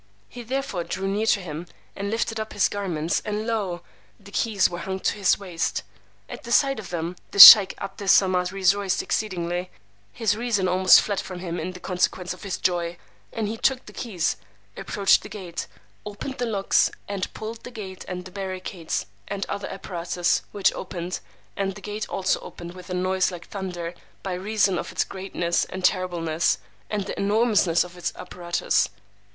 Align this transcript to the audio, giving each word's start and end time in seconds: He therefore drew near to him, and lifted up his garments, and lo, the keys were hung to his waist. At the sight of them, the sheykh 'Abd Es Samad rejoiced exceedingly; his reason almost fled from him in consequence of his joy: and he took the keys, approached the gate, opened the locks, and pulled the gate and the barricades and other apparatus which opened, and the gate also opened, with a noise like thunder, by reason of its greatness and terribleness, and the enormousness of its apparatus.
He 0.27 0.41
therefore 0.41 0.83
drew 0.83 1.07
near 1.07 1.27
to 1.27 1.39
him, 1.39 1.67
and 1.95 2.09
lifted 2.09 2.39
up 2.39 2.53
his 2.53 2.67
garments, 2.67 3.21
and 3.23 3.45
lo, 3.45 3.83
the 4.19 4.31
keys 4.31 4.67
were 4.67 4.79
hung 4.79 4.99
to 5.01 5.13
his 5.13 5.37
waist. 5.37 5.83
At 6.27 6.41
the 6.41 6.51
sight 6.51 6.79
of 6.79 6.89
them, 6.89 7.17
the 7.29 7.37
sheykh 7.37 7.75
'Abd 7.77 8.01
Es 8.01 8.11
Samad 8.19 8.51
rejoiced 8.51 9.03
exceedingly; 9.03 9.69
his 10.11 10.35
reason 10.35 10.67
almost 10.67 11.01
fled 11.01 11.19
from 11.19 11.37
him 11.37 11.59
in 11.59 11.71
consequence 11.73 12.33
of 12.33 12.41
his 12.41 12.57
joy: 12.57 12.97
and 13.31 13.47
he 13.47 13.57
took 13.57 13.85
the 13.85 13.93
keys, 13.93 14.37
approached 14.75 15.21
the 15.21 15.29
gate, 15.29 15.67
opened 16.03 16.39
the 16.39 16.47
locks, 16.47 16.89
and 17.07 17.31
pulled 17.35 17.63
the 17.63 17.69
gate 17.69 18.03
and 18.07 18.25
the 18.25 18.31
barricades 18.31 19.05
and 19.27 19.45
other 19.49 19.67
apparatus 19.67 20.41
which 20.51 20.73
opened, 20.73 21.19
and 21.55 21.75
the 21.75 21.79
gate 21.81 22.09
also 22.09 22.39
opened, 22.39 22.73
with 22.73 22.89
a 22.89 22.95
noise 22.95 23.29
like 23.31 23.49
thunder, 23.49 23.93
by 24.23 24.33
reason 24.33 24.79
of 24.79 24.91
its 24.91 25.03
greatness 25.03 25.63
and 25.65 25.85
terribleness, 25.85 26.57
and 26.89 27.05
the 27.05 27.19
enormousness 27.19 27.83
of 27.83 27.95
its 27.95 28.11
apparatus. 28.15 28.89